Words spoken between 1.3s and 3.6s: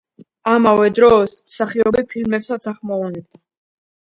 მსახიობი ფილმებსაც ახმოვანებდა.